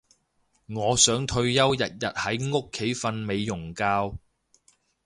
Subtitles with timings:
[0.65, 1.79] 我想退休日日
[2.17, 4.17] 喺屋企瞓美容覺